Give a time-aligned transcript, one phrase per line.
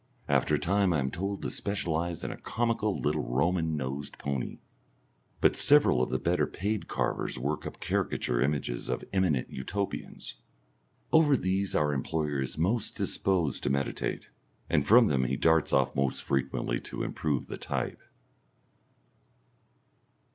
[0.27, 4.57] After a time I am told to specialise in a comical little Roman nosed pony;
[5.41, 10.37] but several of the better paid carvers work up caricature images of eminent Utopians.
[11.13, 14.31] Over these our employer is most disposed to meditate,
[14.71, 18.01] and from them he darts off most frequently to improve the type.